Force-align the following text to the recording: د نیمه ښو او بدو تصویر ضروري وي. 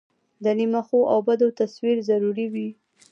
د 0.43 0.45
نیمه 0.59 0.81
ښو 0.87 0.99
او 1.13 1.19
بدو 1.27 1.47
تصویر 1.59 1.97
ضروري 2.09 2.47
وي. 2.53 2.69